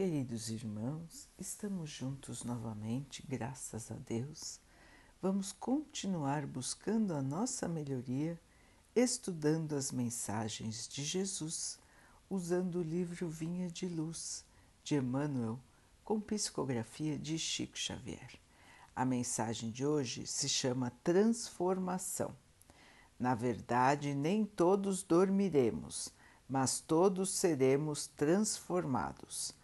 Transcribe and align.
Queridos 0.00 0.48
irmãos, 0.48 1.28
estamos 1.38 1.90
juntos 1.90 2.42
novamente, 2.42 3.22
graças 3.28 3.90
a 3.90 3.96
Deus. 3.96 4.58
Vamos 5.20 5.52
continuar 5.52 6.46
buscando 6.46 7.12
a 7.12 7.20
nossa 7.20 7.68
melhoria, 7.68 8.40
estudando 8.96 9.76
as 9.76 9.92
mensagens 9.92 10.88
de 10.88 11.04
Jesus, 11.04 11.78
usando 12.30 12.76
o 12.76 12.82
livro 12.82 13.28
Vinha 13.28 13.68
de 13.68 13.86
Luz, 13.86 14.42
de 14.82 14.94
Emmanuel, 14.94 15.60
com 16.02 16.18
psicografia 16.18 17.18
de 17.18 17.38
Chico 17.38 17.76
Xavier. 17.76 18.40
A 18.96 19.04
mensagem 19.04 19.70
de 19.70 19.84
hoje 19.84 20.26
se 20.26 20.48
chama 20.48 20.94
Transformação. 21.04 22.34
Na 23.18 23.34
verdade, 23.34 24.14
nem 24.14 24.46
todos 24.46 25.02
dormiremos, 25.02 26.08
mas 26.48 26.80
todos 26.80 27.28
seremos 27.28 28.06
transformados 28.06 29.59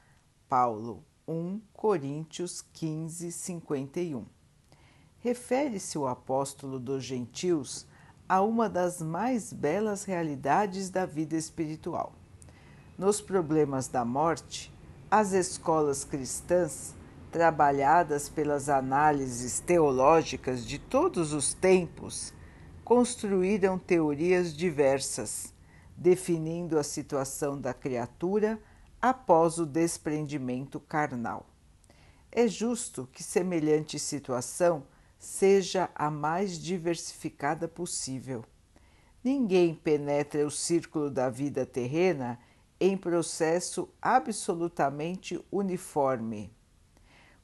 Paulo 0.48 1.02
1 1.26 1.60
Coríntios 1.72 2.64
15, 2.72 3.32
51. 3.32 4.24
Refere-se 5.18 5.98
o 5.98 6.06
apóstolo 6.06 6.78
dos 6.78 7.02
gentios 7.02 7.84
a 8.28 8.40
uma 8.42 8.68
das 8.68 9.02
mais 9.02 9.52
belas 9.52 10.04
realidades 10.04 10.88
da 10.88 11.04
vida 11.04 11.36
espiritual. 11.36 12.12
Nos 12.96 13.20
problemas 13.20 13.88
da 13.88 14.04
morte, 14.04 14.72
as 15.10 15.32
escolas 15.32 16.04
cristãs, 16.04 16.94
trabalhadas 17.32 18.28
pelas 18.28 18.68
análises 18.68 19.58
teológicas 19.58 20.64
de 20.64 20.78
todos 20.78 21.32
os 21.32 21.54
tempos, 21.54 22.32
construíram 22.84 23.80
teorias 23.80 24.56
diversas, 24.56 25.52
definindo 25.96 26.78
a 26.78 26.84
situação 26.84 27.60
da 27.60 27.74
criatura 27.74 28.60
após 29.08 29.58
o 29.58 29.64
desprendimento 29.64 30.80
carnal. 30.80 31.46
É 32.32 32.48
justo 32.48 33.08
que 33.12 33.22
semelhante 33.22 33.98
situação 33.98 34.84
seja 35.18 35.88
a 35.94 36.10
mais 36.10 36.58
diversificada 36.58 37.68
possível. 37.68 38.44
Ninguém 39.22 39.74
penetra 39.74 40.46
o 40.46 40.50
círculo 40.50 41.10
da 41.10 41.30
vida 41.30 41.64
terrena 41.64 42.38
em 42.80 42.96
processo 42.96 43.88
absolutamente 44.02 45.42
uniforme. 45.50 46.52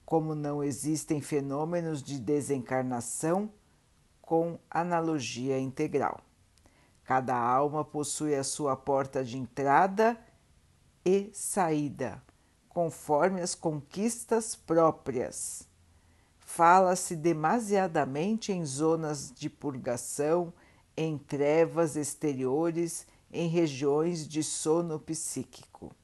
Como 0.04 0.34
não 0.34 0.62
existem 0.62 1.20
fenômenos 1.20 2.02
de 2.02 2.18
desencarnação 2.18 3.50
com 4.20 4.58
analogia 4.68 5.58
integral. 5.58 6.20
Cada 7.04 7.36
alma 7.36 7.84
possui 7.84 8.34
a 8.34 8.44
sua 8.44 8.76
porta 8.76 9.24
de 9.24 9.38
entrada 9.38 10.18
e 11.04 11.30
saída, 11.32 12.22
conforme 12.68 13.40
as 13.40 13.54
conquistas 13.54 14.54
próprias. 14.54 15.68
Fala-se 16.38 17.16
demasiadamente 17.16 18.52
em 18.52 18.64
zonas 18.64 19.32
de 19.34 19.48
purgação, 19.48 20.52
em 20.96 21.16
trevas 21.16 21.96
exteriores, 21.96 23.06
em 23.32 23.48
regiões 23.48 24.28
de 24.28 24.42
sono 24.42 24.98
psíquico. 25.00 25.94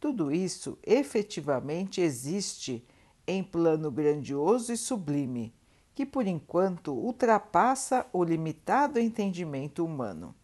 Tudo 0.00 0.32
isso 0.32 0.78
efetivamente 0.82 2.00
existe 2.00 2.84
em 3.26 3.44
plano 3.44 3.90
grandioso 3.90 4.72
e 4.72 4.76
sublime, 4.76 5.54
que 5.94 6.06
por 6.06 6.26
enquanto 6.26 6.92
ultrapassa 6.92 8.06
o 8.12 8.24
limitado 8.24 8.98
entendimento 8.98 9.84
humano. 9.84 10.34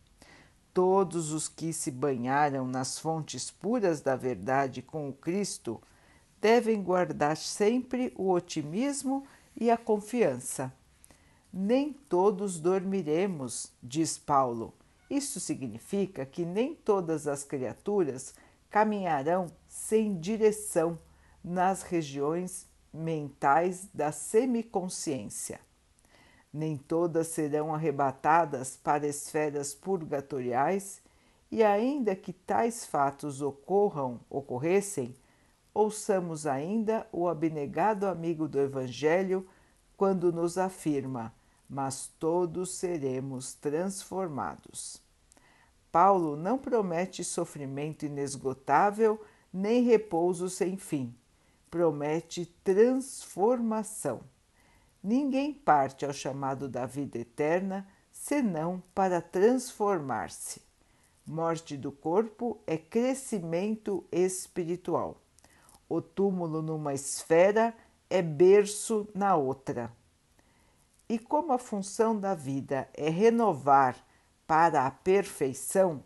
Todos 0.73 1.33
os 1.33 1.49
que 1.49 1.73
se 1.73 1.91
banharam 1.91 2.67
nas 2.67 2.99
fontes 2.99 3.51
puras 3.51 4.01
da 4.01 4.15
verdade 4.15 4.83
com 4.83 5.09
o 5.09 5.13
Cristo 5.13 5.81
devem 6.41 6.83
guardar 6.83 7.37
sempre 7.37 8.13
o 8.17 8.31
otimismo 8.31 9.27
e 9.57 9.71
a 9.71 9.77
confiança. 9.77 10.73
Nem 11.53 11.93
todos 11.93 12.61
dormiremos, 12.61 13.73
diz 13.83 14.19
Paulo. 14.19 14.73
Isso 15.11 15.41
significa 15.41 16.25
que 16.25 16.45
nem 16.45 16.75
todas 16.75 17.27
as 17.27 17.43
criaturas 17.43 18.35
caminharão 18.71 19.47
sem 19.67 20.19
direção 20.19 20.99
nas 21.43 21.83
regiões 21.83 22.67
mentais 22.93 23.89
da 23.93 24.13
semiconsciência 24.13 25.61
nem 26.53 26.77
todas 26.77 27.29
serão 27.29 27.75
arrebatadas 27.75 28.77
para 28.77 29.07
esferas 29.07 29.75
purgatoriais, 29.75 31.01
e 31.51 31.63
ainda 31.63 32.15
que 32.15 32.33
tais 32.33 32.85
fatos 32.85 33.41
ocorram, 33.41 34.21
ocorressem, 34.29 35.15
ouçamos 35.73 36.47
ainda 36.47 37.07
o 37.13 37.29
abnegado 37.29 38.07
amigo 38.07 38.49
do 38.49 38.59
Evangelho 38.59 39.47
quando 39.97 40.33
nos 40.33 40.59
afirma: 40.59 41.35
Mas 41.69 42.11
todos 42.19 42.75
seremos 42.75 43.55
transformados. 43.55 45.01
Paulo 45.91 46.37
não 46.37 46.59
promete 46.59 47.25
sofrimento 47.25 48.05
inesgotável 48.05 49.21
nem 49.53 49.83
repouso 49.83 50.51
sem 50.51 50.77
fim, 50.77 51.15
promete 51.71 52.47
transformação. 52.63 54.21
Ninguém 55.09 55.55
parte 55.55 56.05
ao 56.05 56.13
chamado 56.13 56.69
da 56.69 56.85
vida 56.85 57.17
eterna 57.17 57.89
senão 58.13 58.83
para 58.95 59.23
transformar-se. 59.23 60.61
Morte 61.27 61.79
do 61.79 61.91
corpo 61.91 62.61
é 62.67 62.77
crescimento 62.77 64.05
espiritual. 64.13 65.19
O 65.89 66.03
túmulo 66.03 66.61
numa 66.61 66.93
esfera 66.93 67.75
é 68.11 68.21
berço 68.21 69.09
na 69.15 69.35
outra. 69.35 69.91
E 71.09 71.19
como 71.19 71.55
a 71.55 71.59
função 71.59 72.21
da 72.21 72.35
vida 72.35 72.87
é 72.93 73.09
renovar 73.09 73.97
para 74.47 74.87
a 74.87 74.91
perfeição, 74.91 76.05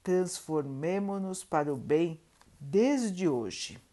transformemo-nos 0.00 1.42
para 1.42 1.74
o 1.74 1.76
bem 1.76 2.20
desde 2.60 3.28
hoje. 3.28 3.87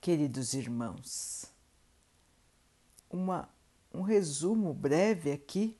Queridos 0.00 0.54
irmãos, 0.54 1.44
uma, 3.10 3.50
um 3.92 4.00
resumo 4.00 4.72
breve 4.72 5.30
aqui 5.30 5.76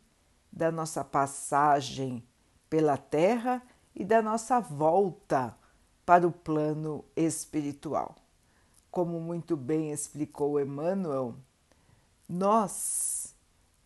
da 0.53 0.71
nossa 0.71 1.03
passagem 1.03 2.23
pela 2.69 2.99
Terra 2.99 3.63
e 3.95 4.05
da 4.05 4.21
nossa 4.21 4.61
volta 4.61 5.57
para 6.05 6.29
o 6.29 6.31
plano 6.31 7.03
espiritual. 7.17 8.15
Como 8.91 9.19
muito 9.19 9.57
bem 9.57 9.91
explicou 9.91 10.61
Emmanuel, 10.61 11.35
nós 12.29 13.35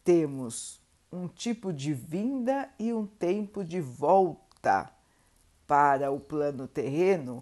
temos 0.03 0.81
um 1.13 1.29
tipo 1.29 1.73
de 1.73 1.95
vinda 1.95 2.69
e 2.77 2.93
um 2.93 3.07
tempo 3.07 3.63
de 3.63 3.81
volta 3.81 4.91
para 5.65 6.11
o 6.11 6.19
plano 6.19 6.67
terreno 6.67 7.41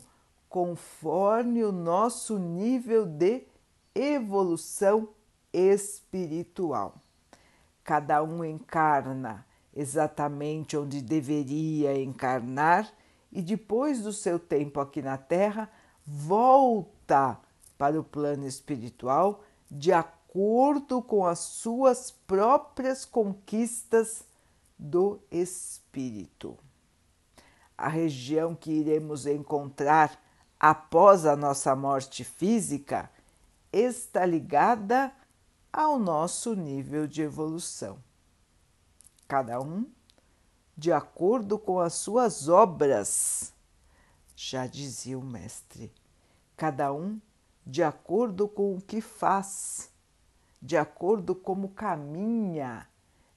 conforme 0.53 1.65
o 1.65 1.73
nosso 1.73 2.39
nível 2.39 3.07
de 3.07 3.43
evolução 3.95 5.09
espiritual. 5.51 6.97
Cada 7.83 8.23
um 8.23 8.45
encarna 8.45 9.47
exatamente 9.75 10.77
onde 10.77 11.01
deveria 11.01 11.99
encarnar 11.99 12.93
e 13.33 13.41
depois 13.41 14.03
do 14.03 14.12
seu 14.12 14.39
tempo 14.39 14.79
aqui 14.79 15.01
na 15.01 15.17
Terra 15.17 15.71
volta 16.05 17.41
para 17.79 17.99
o 17.99 18.05
plano 18.05 18.47
espiritual 18.47 19.43
de 19.71 19.91
acordo 19.91 21.01
com 21.01 21.25
as 21.25 21.39
suas 21.39 22.11
próprias 22.11 23.07
conquistas 23.07 24.23
do 24.79 25.19
espírito. 25.31 26.59
A 27.75 27.89
região 27.89 28.55
que 28.55 28.71
iremos 28.71 29.27
encontrar 29.27 30.21
após 30.62 31.26
a 31.26 31.35
nossa 31.35 31.75
morte 31.75 32.23
física 32.23 33.11
está 33.73 34.25
ligada 34.25 35.12
ao 35.73 35.99
nosso 35.99 36.55
nível 36.55 37.09
de 37.09 37.20
evolução. 37.20 37.99
Cada 39.26 39.61
um 39.61 39.91
de 40.76 40.93
acordo 40.93 41.59
com 41.59 41.81
as 41.81 41.94
suas 41.94 42.49
obras, 42.49 43.53
já 44.37 44.69
dizia 44.69 45.19
o 45.19 45.25
Mestre, 45.25 45.93
cada 46.56 46.93
um 46.93 47.20
de 47.67 47.82
acordo 47.82 48.47
com 48.47 48.76
o 48.76 48.81
que 48.81 49.00
faz, 49.00 49.91
de 50.61 50.76
acordo 50.76 51.35
como 51.35 51.70
caminha, 51.70 52.88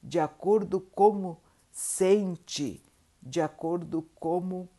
de 0.01 0.19
acordo 0.19 0.79
como 0.79 1.41
sente, 1.71 2.83
de 3.19 3.41
acordo 3.41 4.03
como 4.13 4.69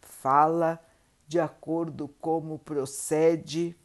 fala 0.00 0.80
de 1.26 1.40
acordo 1.40 2.08
como 2.20 2.58
procede, 2.58 3.76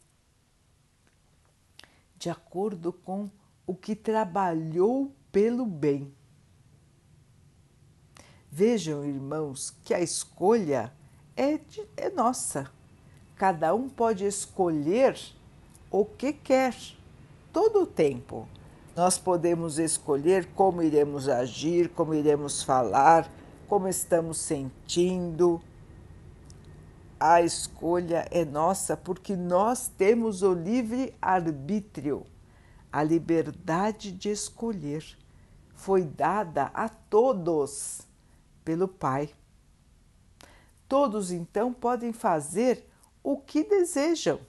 de 2.16 2.28
acordo 2.28 2.92
com 2.92 3.30
o 3.66 3.74
que 3.74 3.94
trabalhou 3.94 5.14
pelo 5.32 5.64
bem. 5.64 6.12
Vejam, 8.50 9.04
irmãos, 9.04 9.72
que 9.84 9.94
a 9.94 10.00
escolha 10.00 10.92
é, 11.36 11.56
de, 11.56 11.86
é 11.96 12.10
nossa. 12.10 12.70
Cada 13.36 13.74
um 13.74 13.88
pode 13.88 14.26
escolher 14.26 15.16
o 15.90 16.04
que 16.04 16.32
quer, 16.32 16.76
todo 17.52 17.82
o 17.82 17.86
tempo. 17.86 18.46
Nós 18.94 19.16
podemos 19.16 19.78
escolher 19.78 20.46
como 20.54 20.82
iremos 20.82 21.28
agir, 21.28 21.88
como 21.90 22.12
iremos 22.12 22.62
falar, 22.62 23.30
como 23.68 23.88
estamos 23.88 24.38
sentindo. 24.38 25.62
A 27.22 27.42
escolha 27.42 28.26
é 28.30 28.46
nossa 28.46 28.96
porque 28.96 29.36
nós 29.36 29.88
temos 29.88 30.42
o 30.42 30.54
livre 30.54 31.14
arbítrio, 31.20 32.26
a 32.90 33.02
liberdade 33.02 34.10
de 34.10 34.30
escolher. 34.30 35.04
Foi 35.74 36.02
dada 36.02 36.70
a 36.72 36.88
todos 36.88 38.00
pelo 38.64 38.88
Pai. 38.88 39.28
Todos 40.88 41.30
então 41.30 41.74
podem 41.74 42.10
fazer 42.10 42.88
o 43.22 43.36
que 43.36 43.64
desejam. 43.64 44.40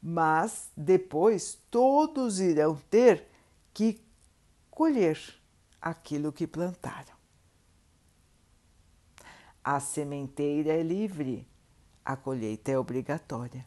Mas 0.00 0.70
depois 0.76 1.58
todos 1.70 2.38
irão 2.38 2.76
ter 2.90 3.26
que 3.72 3.98
colher 4.70 5.18
aquilo 5.80 6.30
que 6.30 6.46
plantaram. 6.46 7.17
A 9.70 9.80
sementeira 9.80 10.72
é 10.72 10.82
livre, 10.82 11.46
a 12.02 12.16
colheita 12.16 12.70
é 12.70 12.78
obrigatória. 12.78 13.66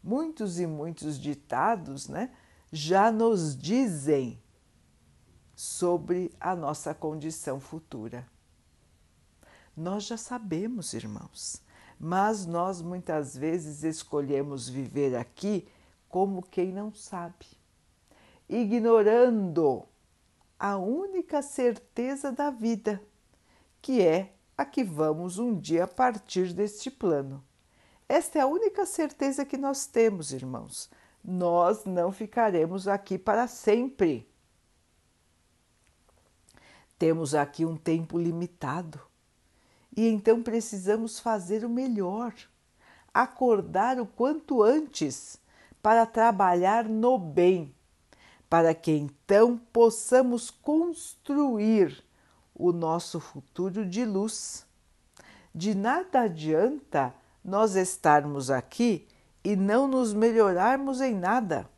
Muitos 0.00 0.60
e 0.60 0.64
muitos 0.64 1.18
ditados 1.18 2.06
né, 2.06 2.32
já 2.70 3.10
nos 3.10 3.56
dizem 3.58 4.40
sobre 5.56 6.32
a 6.38 6.54
nossa 6.54 6.94
condição 6.94 7.58
futura. 7.58 8.28
Nós 9.76 10.04
já 10.06 10.16
sabemos, 10.16 10.94
irmãos, 10.94 11.64
mas 11.98 12.46
nós 12.46 12.80
muitas 12.80 13.36
vezes 13.36 13.82
escolhemos 13.82 14.68
viver 14.68 15.16
aqui 15.16 15.66
como 16.08 16.42
quem 16.42 16.70
não 16.72 16.94
sabe, 16.94 17.44
ignorando 18.48 19.84
a 20.56 20.76
única 20.76 21.42
certeza 21.42 22.30
da 22.30 22.50
vida, 22.52 23.02
que 23.82 24.00
é 24.00 24.37
a 24.58 24.64
que 24.64 24.82
vamos 24.82 25.38
um 25.38 25.58
dia 25.58 25.86
partir 25.86 26.52
deste 26.52 26.90
plano. 26.90 27.42
Esta 28.08 28.40
é 28.40 28.42
a 28.42 28.46
única 28.46 28.84
certeza 28.84 29.44
que 29.44 29.56
nós 29.56 29.86
temos, 29.86 30.32
irmãos. 30.32 30.90
Nós 31.24 31.84
não 31.84 32.10
ficaremos 32.10 32.88
aqui 32.88 33.16
para 33.16 33.46
sempre. 33.46 34.28
Temos 36.98 37.34
aqui 37.34 37.64
um 37.64 37.76
tempo 37.76 38.18
limitado 38.18 39.00
e 39.96 40.08
então 40.08 40.42
precisamos 40.42 41.20
fazer 41.20 41.64
o 41.64 41.70
melhor, 41.70 42.34
acordar 43.14 44.00
o 44.00 44.06
quanto 44.06 44.62
antes 44.62 45.38
para 45.80 46.04
trabalhar 46.04 46.88
no 46.88 47.16
bem 47.16 47.72
para 48.48 48.74
que 48.74 48.92
então 48.92 49.58
possamos 49.72 50.50
construir 50.50 52.02
o 52.58 52.72
nosso 52.72 53.20
futuro 53.20 53.86
de 53.86 54.04
luz. 54.04 54.66
De 55.54 55.74
nada 55.74 56.22
adianta 56.22 57.14
nós 57.44 57.76
estarmos 57.76 58.50
aqui 58.50 59.06
e 59.44 59.54
não 59.54 59.86
nos 59.86 60.12
melhorarmos 60.12 61.00
em 61.00 61.14
nada, 61.14 61.70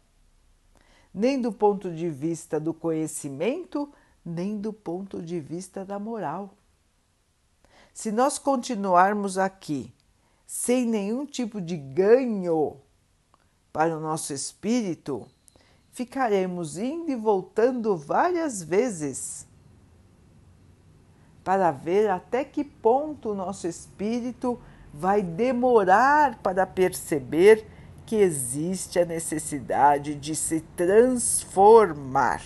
nem 1.14 1.40
do 1.40 1.52
ponto 1.52 1.92
de 1.92 2.08
vista 2.08 2.58
do 2.58 2.72
conhecimento, 2.72 3.92
nem 4.24 4.58
do 4.58 4.72
ponto 4.72 5.22
de 5.22 5.38
vista 5.38 5.84
da 5.84 5.98
moral. 5.98 6.54
Se 7.92 8.10
nós 8.10 8.38
continuarmos 8.38 9.36
aqui 9.36 9.92
sem 10.46 10.86
nenhum 10.86 11.26
tipo 11.26 11.60
de 11.60 11.76
ganho 11.76 12.76
para 13.72 13.96
o 13.96 14.00
nosso 14.00 14.32
espírito, 14.32 15.28
ficaremos 15.92 16.76
indo 16.76 17.10
e 17.10 17.16
voltando 17.16 17.96
várias 17.96 18.62
vezes 18.62 19.46
para 21.50 21.73
ver 21.73 22.08
até 22.08 22.44
que 22.44 22.62
ponto 22.62 23.31
o 23.31 23.35
nosso 23.35 23.67
espírito 23.67 24.56
vai 24.94 25.20
demorar 25.20 26.38
para 26.38 26.64
perceber 26.64 27.67
que 28.06 28.14
existe 28.14 29.00
a 29.00 29.05
necessidade 29.05 30.14
de 30.14 30.37
se 30.37 30.61
transformar. 30.76 32.41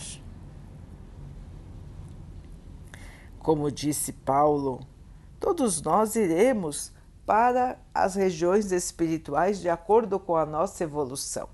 Como 3.38 3.70
disse 3.70 4.10
Paulo, 4.10 4.80
todos 5.38 5.82
nós 5.82 6.16
iremos 6.16 6.90
para 7.26 7.78
as 7.92 8.14
regiões 8.14 8.72
espirituais 8.72 9.60
de 9.60 9.68
acordo 9.68 10.18
com 10.18 10.34
a 10.34 10.46
nossa 10.46 10.82
evolução 10.82 11.46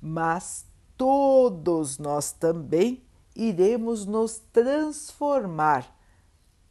mas 0.00 0.66
todos 0.96 1.98
nós 1.98 2.32
também 2.32 3.04
iremos 3.34 4.06
nos 4.06 4.38
transformar 4.52 5.94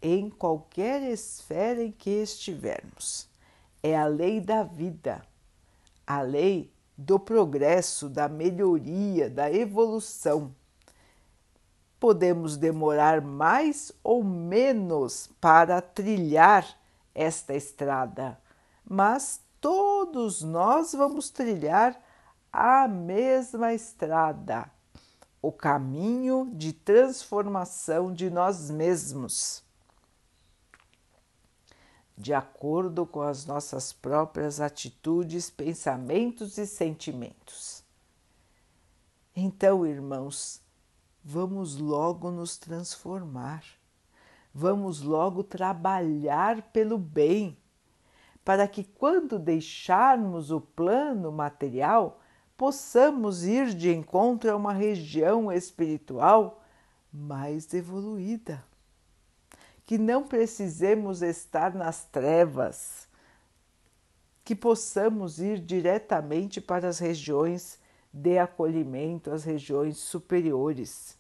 em 0.02 0.30
qualquer 0.30 1.02
esfera 1.04 1.84
em 1.84 1.92
que 1.92 2.10
estivermos. 2.10 3.28
É 3.84 3.98
a 3.98 4.06
lei 4.06 4.40
da 4.40 4.64
vida, 4.64 5.22
a 6.06 6.22
lei 6.22 6.72
do 6.98 7.20
progresso, 7.20 8.10
da 8.10 8.28
melhoria, 8.28 9.30
da 9.30 9.52
evolução. 9.52 10.56
Podemos 12.00 12.58
demorar 12.58 13.22
mais 13.22 13.92
ou 14.04 14.24
menos 14.24 15.30
para 15.40 15.82
trilhar 15.82 16.66
esta 17.14 17.54
estrada, 17.54 18.40
mas 18.84 19.42
todos 19.60 20.42
nós 20.42 20.94
vamos 20.94 21.30
trilhar 21.30 22.00
a 22.52 22.88
mesma 22.88 23.74
estrada, 23.74 24.70
o 25.42 25.52
caminho 25.52 26.52
de 26.54 26.72
transformação 26.72 28.14
de 28.14 28.30
nós 28.30 28.70
mesmos, 28.70 29.64
de 32.16 32.34
acordo 32.34 33.06
com 33.08 33.22
as 33.22 33.46
nossas 33.48 33.92
próprias 33.92 34.62
atitudes, 34.62 35.50
pensamentos 35.50 36.60
e 36.60 36.68
sentimentos. 36.68 37.84
Então, 39.36 39.88
irmãos, 39.88 40.62
vamos 41.24 41.78
logo 41.78 42.30
nos 42.30 42.58
transformar, 42.58 43.64
vamos 44.54 45.02
logo 45.02 45.44
trabalhar 45.44 46.62
pelo 46.72 47.00
bem, 47.00 47.58
para 48.46 48.68
que 48.68 48.84
quando 48.84 49.40
deixarmos 49.40 50.52
o 50.52 50.62
plano 50.62 51.32
material, 51.32 52.21
possamos 52.62 53.44
ir 53.44 53.74
de 53.74 53.92
encontro 53.92 54.52
a 54.52 54.56
uma 54.56 54.72
região 54.72 55.52
espiritual 55.52 56.64
mais 57.12 57.74
evoluída. 57.74 58.64
Que 59.84 59.98
não 59.98 60.28
precisemos 60.28 61.24
estar 61.24 61.74
nas 61.74 62.06
trevas, 62.06 63.08
que 64.46 64.56
possamos 64.56 65.40
ir 65.40 65.58
diretamente 65.58 66.62
para 66.62 66.88
as 66.88 67.00
regiões 67.00 67.80
de 68.14 68.38
acolhimento, 68.38 69.32
as 69.32 69.44
regiões 69.44 69.98
superiores. 69.98 71.18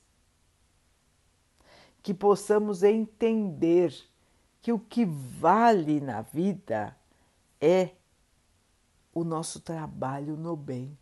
Que 2.04 2.14
possamos 2.14 2.84
entender 2.84 3.92
que 4.62 4.72
o 4.72 4.78
que 4.78 5.06
vale 5.06 6.00
na 6.00 6.22
vida 6.22 6.96
é 7.60 7.90
o 9.12 9.24
nosso 9.24 9.60
trabalho 9.60 10.38
no 10.38 10.56
bem 10.56 11.01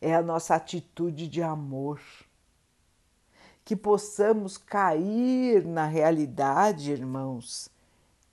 é 0.00 0.14
a 0.14 0.22
nossa 0.22 0.54
atitude 0.54 1.28
de 1.28 1.42
amor. 1.42 2.00
Que 3.64 3.76
possamos 3.76 4.56
cair 4.56 5.64
na 5.66 5.84
realidade, 5.84 6.90
irmãos, 6.90 7.70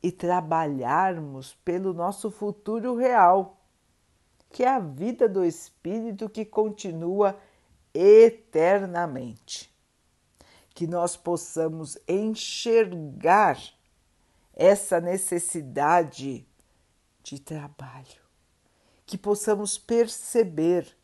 e 0.01 0.12
trabalharmos 0.12 1.53
pelo 1.65 1.93
nosso 1.93 2.29
futuro 2.29 2.95
real, 2.95 3.60
que 4.50 4.63
é 4.63 4.69
a 4.69 4.79
vida 4.79 5.27
do 5.27 5.43
Espírito 5.43 6.29
que 6.29 6.45
continua 6.45 7.38
eternamente. 7.93 9.74
Que 10.74 10.86
nós 10.86 11.17
possamos 11.17 11.98
enxergar 12.07 13.57
essa 14.53 15.01
necessidade 15.01 16.48
de 17.24 17.39
trabalho, 17.39 18.22
que 19.05 19.17
possamos 19.17 19.77
perceber 19.77 20.95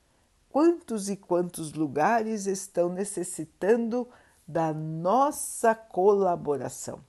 quantos 0.51 1.09
e 1.09 1.15
quantos 1.15 1.73
lugares 1.73 2.45
estão 2.45 2.89
necessitando 2.89 4.07
da 4.47 4.73
nossa 4.73 5.73
colaboração. 5.73 6.99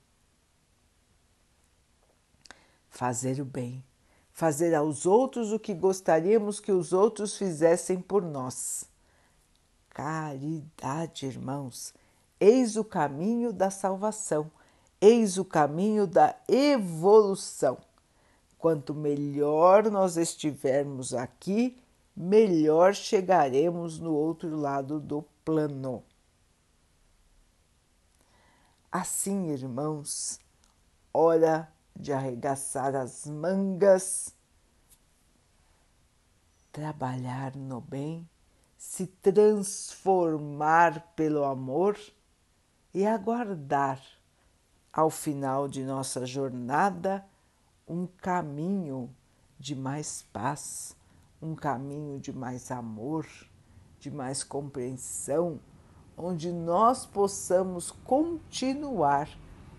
Fazer 2.89 3.41
o 3.41 3.45
bem, 3.45 3.83
fazer 4.31 4.73
aos 4.73 5.05
outros 5.05 5.51
o 5.51 5.59
que 5.59 5.73
gostaríamos 5.73 6.59
que 6.59 6.71
os 6.71 6.93
outros 6.93 7.37
fizessem 7.37 7.99
por 7.99 8.21
nós. 8.21 8.85
Caridade, 9.89 11.25
irmãos, 11.25 11.93
eis 12.39 12.75
o 12.77 12.83
caminho 12.83 13.51
da 13.51 13.69
salvação, 13.69 14.49
Eis 15.05 15.37
o 15.37 15.43
caminho 15.43 16.07
da 16.07 16.33
evolução. 16.47 17.77
Quanto 18.57 18.93
melhor 18.93 19.91
nós 19.91 20.15
estivermos 20.15 21.13
aqui, 21.13 21.77
melhor 22.15 22.93
chegaremos 22.93 23.99
no 23.99 24.13
outro 24.13 24.55
lado 24.55 24.99
do 24.99 25.23
plano. 25.43 26.03
Assim, 28.91 29.49
irmãos, 29.49 30.39
hora 31.11 31.71
de 31.95 32.13
arregaçar 32.13 32.95
as 32.95 33.25
mangas, 33.25 34.33
trabalhar 36.71 37.55
no 37.55 37.81
bem, 37.81 38.27
se 38.77 39.07
transformar 39.07 41.13
pelo 41.15 41.43
amor 41.43 41.97
e 42.93 43.05
aguardar 43.05 44.01
ao 44.91 45.09
final 45.09 45.67
de 45.67 45.83
nossa 45.83 46.25
jornada 46.25 47.25
um 47.87 48.05
caminho 48.05 49.09
de 49.57 49.75
mais 49.75 50.23
paz, 50.33 50.95
um 51.43 51.55
caminho 51.55 52.19
de 52.19 52.31
mais 52.31 52.71
amor, 52.71 53.27
de 53.99 54.09
mais 54.09 54.45
compreensão, 54.45 55.59
onde 56.15 56.53
nós 56.53 57.05
possamos 57.05 57.91
continuar 57.91 59.27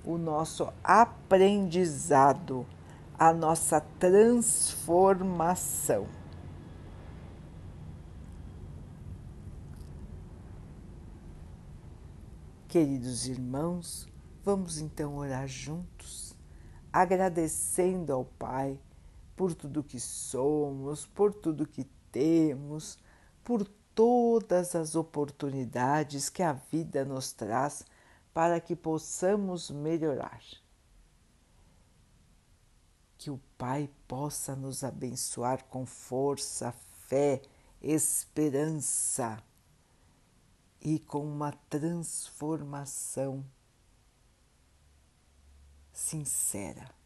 o 0.04 0.18
nosso 0.18 0.70
aprendizado, 0.82 2.66
a 3.18 3.32
nossa 3.32 3.80
transformação. 3.98 6.06
Queridos 12.68 13.26
irmãos, 13.26 14.06
vamos 14.42 14.78
então 14.78 15.16
orar 15.16 15.48
juntos, 15.48 16.36
agradecendo 16.92 18.12
ao 18.12 18.24
Pai 18.24 18.78
por 19.36 19.54
tudo 19.54 19.82
que 19.82 19.98
somos, 19.98 21.06
por 21.06 21.32
tudo 21.32 21.66
que 21.66 21.84
temos, 22.10 22.98
por 23.42 23.66
todas 23.94 24.74
as 24.74 24.94
oportunidades 24.94 26.28
que 26.28 26.42
a 26.42 26.52
vida 26.52 27.04
nos 27.04 27.32
traz 27.32 27.84
para 28.32 28.60
que 28.60 28.74
possamos 28.74 29.70
melhorar. 29.70 30.42
Que 33.16 33.30
o 33.30 33.40
Pai 33.56 33.88
possa 34.06 34.56
nos 34.56 34.82
abençoar 34.82 35.64
com 35.64 35.86
força, 35.86 36.72
fé, 37.06 37.40
esperança 37.80 39.42
e 40.80 40.98
com 40.98 41.24
uma 41.24 41.52
transformação 41.70 43.44
sincera. 45.92 47.03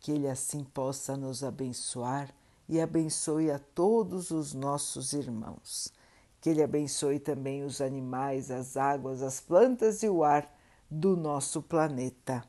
Que 0.00 0.12
Ele 0.12 0.28
assim 0.28 0.64
possa 0.64 1.16
nos 1.16 1.44
abençoar 1.44 2.34
e 2.68 2.80
abençoe 2.80 3.50
a 3.50 3.58
todos 3.58 4.30
os 4.30 4.54
nossos 4.54 5.12
irmãos. 5.12 5.92
Que 6.40 6.50
Ele 6.50 6.62
abençoe 6.62 7.20
também 7.20 7.62
os 7.62 7.80
animais, 7.80 8.50
as 8.50 8.76
águas, 8.76 9.22
as 9.22 9.40
plantas 9.40 10.02
e 10.02 10.08
o 10.08 10.24
ar 10.24 10.52
do 10.90 11.16
nosso 11.16 11.62
planeta. 11.62 12.42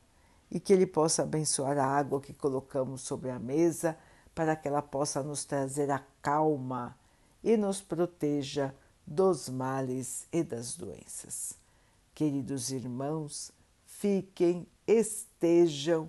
E 0.50 0.58
que 0.58 0.72
Ele 0.72 0.86
possa 0.86 1.22
abençoar 1.22 1.78
a 1.78 1.86
água 1.86 2.20
que 2.20 2.32
colocamos 2.32 3.02
sobre 3.02 3.30
a 3.30 3.38
mesa 3.38 3.96
para 4.34 4.56
que 4.56 4.66
ela 4.66 4.82
possa 4.82 5.22
nos 5.22 5.44
trazer 5.44 5.90
a 5.90 6.02
calma 6.20 6.96
e 7.44 7.56
nos 7.56 7.80
proteja 7.80 8.74
dos 9.06 9.48
males 9.48 10.26
e 10.32 10.42
das 10.42 10.74
doenças. 10.74 11.54
Queridos 12.14 12.70
irmãos, 12.70 13.52
fiquem, 13.84 14.66
estejam 14.86 16.08